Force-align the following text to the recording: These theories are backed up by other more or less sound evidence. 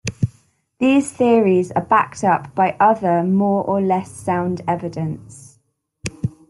These 0.79 1.11
theories 1.11 1.71
are 1.73 1.83
backed 1.83 2.23
up 2.23 2.55
by 2.55 2.75
other 2.79 3.23
more 3.23 3.63
or 3.63 3.79
less 3.81 4.09
sound 4.09 4.61
evidence. 4.67 5.59